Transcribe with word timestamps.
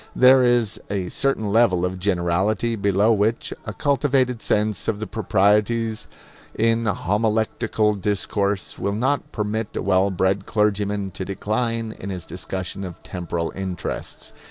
There 0.15 0.41
is 0.41 0.81
a 0.89 1.09
certain 1.09 1.51
level 1.51 1.85
of 1.85 1.99
generality 1.99 2.75
below 2.75 3.13
which 3.13 3.53
a 3.65 3.73
cultivated 3.73 4.41
sense 4.41 4.87
of 4.87 4.99
the 4.99 5.05
proprieties 5.05 6.07
in 6.55 6.87
homiletical 6.87 7.93
discourse 7.93 8.79
will 8.79 8.95
not 8.95 9.31
permit 9.31 9.75
a 9.75 9.83
well 9.83 10.09
bred 10.09 10.47
clergyman 10.47 11.11
to 11.11 11.23
decline 11.23 11.91
in 11.91 12.09
his 12.09 12.25
discussion 12.25 12.83
of 12.83 13.03
temporal 13.03 13.53
interests. 13.55 14.33